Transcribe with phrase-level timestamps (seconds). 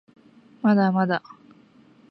[0.63, 1.21] まだまだ